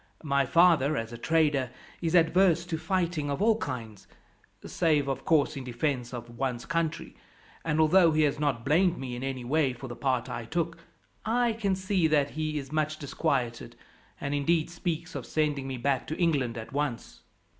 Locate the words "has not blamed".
8.23-8.97